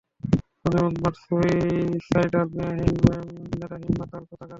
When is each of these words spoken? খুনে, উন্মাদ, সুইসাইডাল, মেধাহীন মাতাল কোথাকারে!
খুনে, 0.59 0.79
উন্মাদ, 0.87 1.15
সুইসাইডাল, 1.23 2.47
মেধাহীন 3.51 3.93
মাতাল 3.99 4.23
কোথাকারে! 4.29 4.49